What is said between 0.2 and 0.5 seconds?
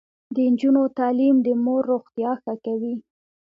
د